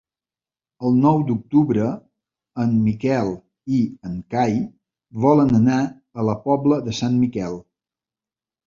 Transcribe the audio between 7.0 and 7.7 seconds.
Sant Miquel.